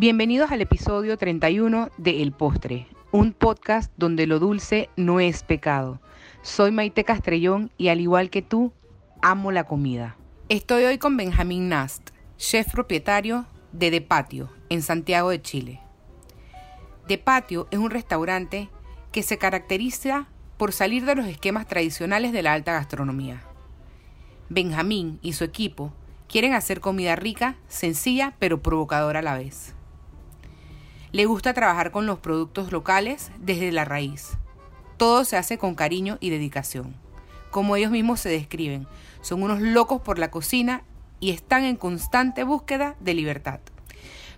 [0.00, 6.00] Bienvenidos al episodio 31 de El Postre, un podcast donde lo dulce no es pecado.
[6.40, 8.72] Soy Maite Castrellón y al igual que tú,
[9.22, 10.16] amo la comida.
[10.48, 15.80] Estoy hoy con Benjamín Nast, chef propietario de De Patio, en Santiago de Chile.
[17.08, 18.68] De Patio es un restaurante
[19.10, 20.28] que se caracteriza
[20.58, 23.42] por salir de los esquemas tradicionales de la alta gastronomía.
[24.48, 25.92] Benjamín y su equipo
[26.28, 29.74] quieren hacer comida rica, sencilla, pero provocadora a la vez.
[31.10, 34.36] Le gusta trabajar con los productos locales desde la raíz.
[34.98, 36.94] Todo se hace con cariño y dedicación.
[37.50, 38.86] Como ellos mismos se describen,
[39.22, 40.82] son unos locos por la cocina
[41.18, 43.60] y están en constante búsqueda de libertad.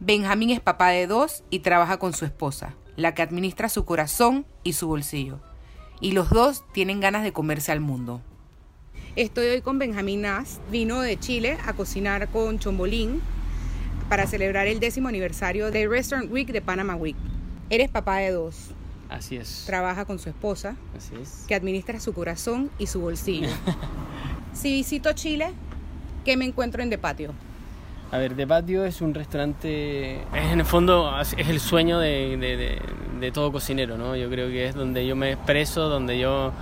[0.00, 4.46] Benjamín es papá de dos y trabaja con su esposa, la que administra su corazón
[4.62, 5.40] y su bolsillo.
[6.00, 8.22] Y los dos tienen ganas de comerse al mundo.
[9.16, 13.20] Estoy hoy con Benjamín Nas, vino de Chile a cocinar con Chombolín
[14.14, 17.16] para celebrar el décimo aniversario de Restaurant Week de Panama Week.
[17.68, 18.68] Eres papá de dos.
[19.08, 19.64] Así es.
[19.66, 21.44] Trabaja con su esposa, Así es.
[21.48, 23.48] que administra su corazón y su bolsillo.
[24.52, 25.48] si visito Chile,
[26.24, 27.32] ¿qué me encuentro en De Patio?
[28.12, 32.36] A ver, De Patio es un restaurante, es en el fondo es el sueño de,
[32.36, 32.82] de- de-
[33.18, 34.14] de todo cocinero, ¿no?
[34.14, 36.52] Yo creo que es donde yo me expreso, donde yo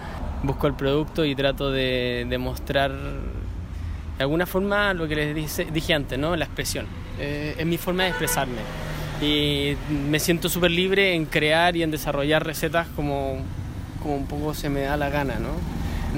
[0.42, 2.92] busco el producto y trato de, de mostrar
[4.18, 6.36] de alguna forma lo que les dije antes, ¿no?
[6.36, 6.86] La expresión.
[7.18, 8.60] Eh, es mi forma de expresarme.
[9.20, 9.76] Y
[10.10, 13.38] me siento súper libre en crear y en desarrollar recetas como,
[14.02, 15.50] como un poco se me da la gana, ¿no?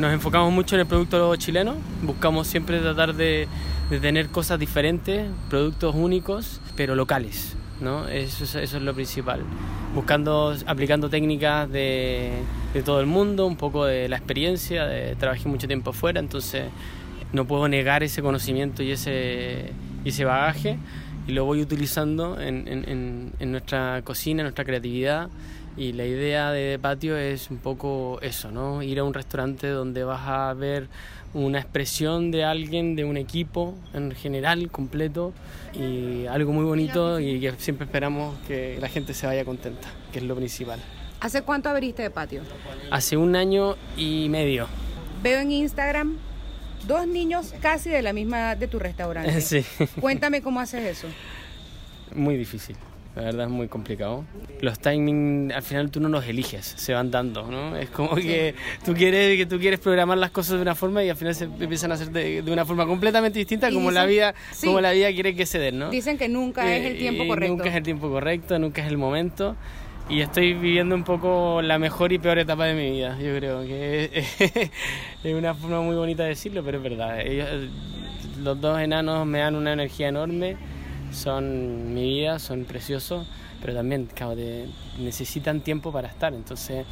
[0.01, 3.47] Nos enfocamos mucho en el producto chileno, buscamos siempre tratar de,
[3.91, 8.09] de tener cosas diferentes, productos únicos, pero locales, ¿no?
[8.09, 9.43] Eso es, eso es lo principal.
[9.95, 12.33] Buscando, aplicando técnicas de,
[12.73, 16.65] de todo el mundo, un poco de la experiencia, de, trabajé mucho tiempo afuera, entonces
[17.35, 19.73] no puedo negar ese conocimiento y ese,
[20.05, 20.79] y ese bagaje
[21.27, 25.29] y lo voy utilizando en, en- en- nuestra cocina, en nuestra creatividad.
[25.77, 28.83] Y la idea de Patio es un poco eso, ¿no?
[28.83, 30.87] Ir a un restaurante donde vas a ver
[31.33, 35.33] una expresión de alguien, de un equipo en general, completo,
[35.73, 40.21] y algo muy bonito y que siempre esperamos que la gente se vaya contenta, que
[40.21, 40.79] es lo principal.
[41.21, 42.43] ¿Hace cuánto abriste De Patio?
[42.93, 44.69] Hace un año y medio.
[45.25, 46.19] Veo en Instagram
[46.87, 49.41] dos niños casi de la misma edad de tu restaurante.
[49.41, 49.65] Sí.
[50.01, 51.09] Cuéntame cómo haces eso.
[52.15, 52.77] Muy difícil,
[53.17, 54.25] la verdad es muy complicado.
[54.61, 57.77] Los timing al final tú no los eliges, se van dando, ¿no?
[57.77, 61.09] Es como que tú quieres que tú quieres programar las cosas de una forma y
[61.11, 64.35] al final se empiezan a hacer de, de una forma completamente distinta como la vida
[64.53, 64.67] sí.
[64.67, 65.91] como la vida quiere que se den, ¿no?
[65.91, 67.57] Dicen que nunca es el Eh, tiempo correcto.
[67.57, 69.57] Nunca es el tiempo correcto, nunca es el momento.
[70.07, 73.63] Y estoy viviendo un poco la mejor y peor etapa de mi vida, yo creo
[73.63, 74.11] que
[75.25, 77.21] es una forma muy bonita de decirlo, pero es verdad.
[77.21, 77.49] Ellos,
[78.43, 80.57] los dos enanos me dan una energía enorme,
[81.11, 83.27] son mi vida, son preciosos,
[83.63, 84.67] pero también claro, te-
[84.99, 86.35] necesitan tiempo para estar.
[86.35, 86.85] Entonces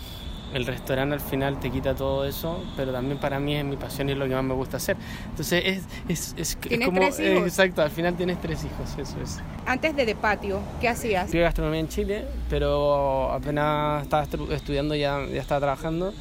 [0.54, 4.08] el restaurante al final te quita todo eso, pero también para mí es mi pasión
[4.08, 4.96] y es lo que más me gusta hacer.
[5.30, 7.00] Entonces es, es, es, es ¿Tienes como...
[7.00, 7.44] tres hijos?
[7.46, 9.40] exacto, al final tienes tres hijos, eso es.
[9.66, 11.24] Antes de De Patio, ¿qué hacías?
[11.26, 16.12] Estudié gastronomía en Chile, pero apenas estaba estu- estudiando ya, ya estaba trabajando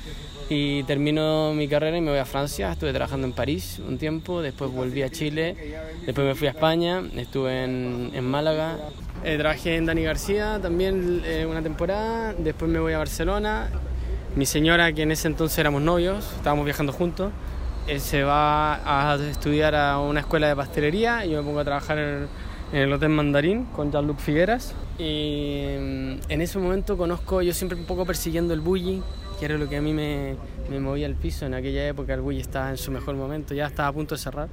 [0.50, 2.72] y termino mi carrera y me voy a Francia.
[2.72, 5.56] Estuve trabajando en París un tiempo, después volví a Chile,
[6.06, 8.78] después me fui a España, estuve en, en Málaga.
[9.24, 13.70] Eh, trabajé en Dani García también eh, una temporada, después me voy a Barcelona.
[14.34, 17.34] Mi señora, que en ese entonces éramos novios, estábamos viajando juntos,
[17.88, 18.76] él se va
[19.12, 22.28] a estudiar a una escuela de pastelería y yo me pongo a trabajar en,
[22.72, 24.74] el Hotel Mandarín con Jean-Luc Figueras.
[24.98, 29.04] Y mm, en ese momento conozco, yo siempre un poco persiguiendo el bully,
[29.38, 30.38] que era lo que a mí me,
[30.80, 31.46] movía al piso.
[31.46, 34.22] En aquella época el bully estaba en su mejor momento, ya estaba a punto de
[34.22, 34.48] cerrar.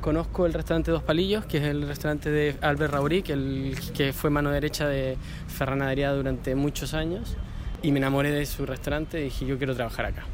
[0.00, 4.12] Conozco el restaurante Dos Palillos, que es el restaurante de Albert Rauri, que, el, que
[4.12, 7.36] fue mano derecha de Ferran Adrià durante muchos años.
[7.82, 10.24] Y me enamoré de su restaurante y dije, yo quiero trabajar acá.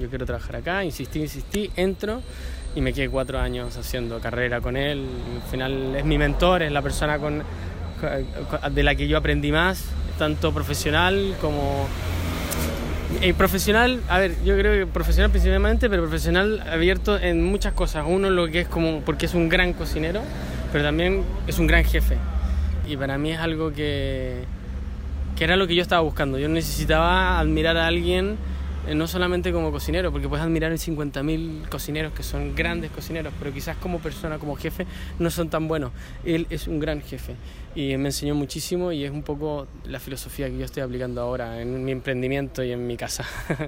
[0.00, 2.22] Yo quiero trabajar acá, insistí, insistí, entro
[2.74, 5.06] y me quedé cuatro años haciendo carrera con él.
[5.42, 7.42] Al final es mi mentor, es la persona con,
[8.70, 9.84] de la que yo aprendí más,
[10.18, 11.88] tanto profesional como...
[13.22, 18.04] Eh, profesional, a ver, yo creo que profesional principalmente, pero profesional abierto en muchas cosas.
[18.06, 20.20] Uno lo que es como, porque es un gran cocinero,
[20.72, 22.18] pero también es un gran jefe.
[22.86, 24.44] Y para mí es algo que,
[25.36, 26.38] que era lo que yo estaba buscando.
[26.38, 28.36] Yo necesitaba admirar a alguien
[28.86, 33.32] eh, no solamente como cocinero, porque puedes admirar en 50.000 cocineros que son grandes cocineros,
[33.38, 34.86] pero quizás como persona, como jefe,
[35.18, 35.92] no son tan buenos.
[36.24, 37.34] Él es un gran jefe
[37.74, 41.60] y me enseñó muchísimo y es un poco la filosofía que yo estoy aplicando ahora
[41.60, 43.26] en mi emprendimiento y en mi casa.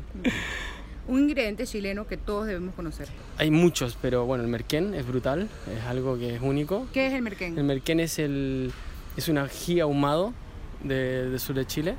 [1.09, 3.09] Un ingrediente chileno que todos debemos conocer.
[3.38, 6.87] Hay muchos, pero bueno, el merquén es brutal, es algo que es único.
[6.93, 7.56] ¿Qué es el merquén?
[7.56, 8.73] El merquén es el,
[9.17, 10.35] es un ají ahumado
[10.82, 11.96] de, sur de Chile,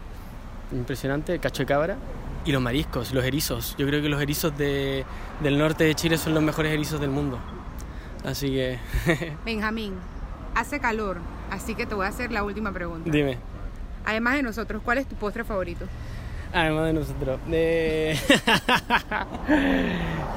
[0.72, 1.98] impresionante, cacho de cabra.
[2.46, 3.76] Y los mariscos, los erizos.
[3.78, 5.06] Yo creo que los erizos de,
[5.42, 7.38] del norte de Chile son los mejores erizos del mundo.
[8.26, 8.80] Así que...
[9.46, 9.94] Benjamín,
[10.56, 11.18] hace calor,
[11.52, 13.10] así que te voy a hacer la última pregunta.
[13.10, 13.38] Dime.
[14.06, 15.86] Además de nosotros, ¿cuál es tu postre favorito?
[16.54, 17.40] Además de nosotros.
[17.52, 18.20] Eh,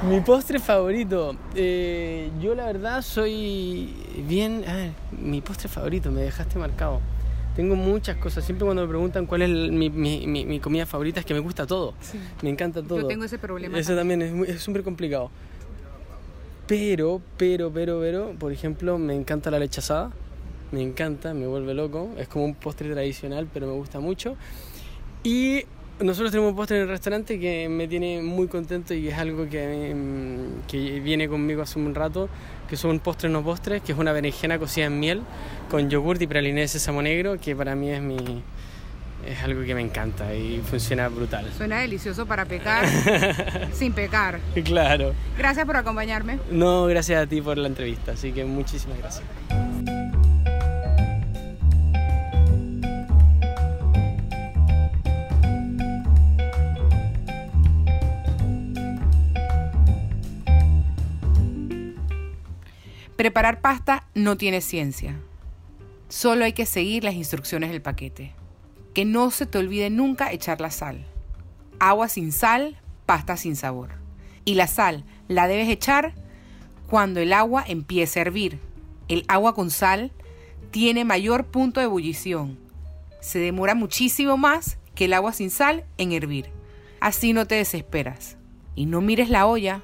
[0.09, 1.35] Mi postre favorito.
[1.55, 3.95] Eh, yo la verdad soy
[4.27, 4.63] bien...
[4.67, 6.99] A ver, mi postre favorito, me dejaste marcado.
[7.55, 8.43] Tengo muchas cosas.
[8.43, 11.67] Siempre cuando me preguntan cuál es mi, mi, mi, comida favorita es que me gusta
[11.67, 11.93] todo.
[12.41, 13.01] Me encanta todo.
[13.01, 13.77] Yo tengo ese problema.
[13.77, 15.29] Eso también, es súper complicado.
[16.65, 20.11] Pero, pero, pero, pero, por ejemplo, me encanta la leche asada.
[20.71, 22.09] Me encanta, me vuelve loco.
[22.17, 24.35] Es como un postre tradicional, pero me gusta mucho.
[25.23, 25.65] Y
[25.99, 29.47] nosotros tenemos un postre en el restaurante que me tiene muy contento y es algo
[29.47, 32.29] que, mm, que viene conmigo hace un rato,
[32.67, 35.21] que son postres no postres, que es una berenjena cocida en miel
[35.69, 38.43] con yogurt y praliné de sésamo negro, que para mí es mi
[39.25, 41.45] es algo que me encanta y funciona brutal.
[41.55, 42.85] Suena delicioso para pecar
[43.73, 44.39] sin pecar.
[44.65, 45.13] Claro.
[45.37, 46.39] Gracias por acompañarme.
[46.51, 49.23] No, gracias a ti por la entrevista, así que muchísimas gracias.
[63.23, 65.17] Preparar pasta no tiene ciencia.
[66.09, 68.33] Solo hay que seguir las instrucciones del paquete.
[68.93, 71.07] Que no se te olvide nunca echar la sal.
[71.79, 73.91] Agua sin sal, pasta sin sabor.
[74.43, 76.13] Y la sal la debes echar
[76.89, 78.59] cuando el agua empiece a hervir.
[79.07, 80.11] El agua con sal
[80.71, 82.59] tiene mayor punto de ebullición.
[83.21, 86.47] Se demora muchísimo más que el agua sin sal en hervir.
[86.99, 88.35] Así no te desesperas.
[88.75, 89.81] Y no mires la olla,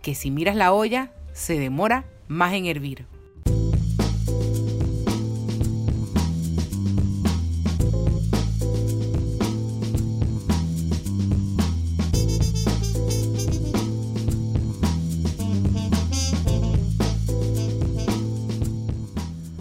[0.00, 3.06] que si miras la olla, se demora más en hervir.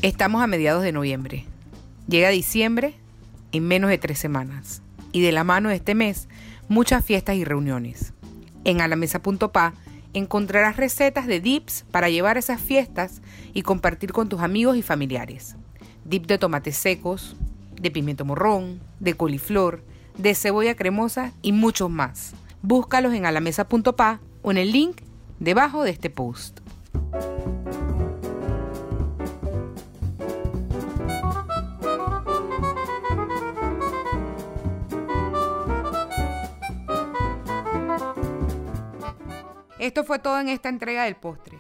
[0.02, 1.46] Estamos a mediados de noviembre.
[2.08, 2.96] Llega diciembre
[3.52, 4.82] en menos de tres semanas.
[5.12, 6.30] Y de la mano de este mes,
[6.70, 8.14] muchas fiestas y reuniones.
[8.64, 9.74] En alamesa.pa
[10.18, 13.22] encontrarás recetas de dips para llevar a esas fiestas
[13.54, 15.56] y compartir con tus amigos y familiares.
[16.06, 17.36] Dip de tomates secos,
[17.80, 19.84] de pimiento morrón, de coliflor,
[20.18, 22.34] de cebolla cremosa y muchos más.
[22.62, 25.02] Búscalos en alamesa.pa o en el link
[25.40, 26.60] debajo de este post.
[39.88, 41.60] Esto fue todo en esta entrega del postre.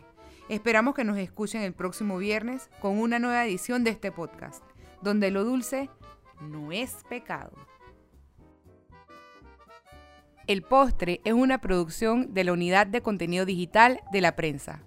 [0.50, 4.62] Esperamos que nos escuchen el próximo viernes con una nueva edición de este podcast,
[5.01, 5.89] donde lo dulce
[6.41, 7.53] no es pecado.
[10.45, 14.83] El postre es una producción de la Unidad de Contenido Digital de la Prensa.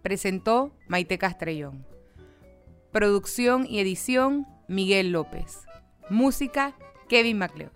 [0.00, 1.84] Presentó Maite Castrellón.
[2.92, 5.62] Producción y edición Miguel López.
[6.08, 6.76] Música
[7.08, 7.72] Kevin MacLeod.